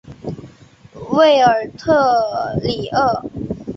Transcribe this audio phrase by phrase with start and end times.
[1.11, 3.23] 韦尔特里厄。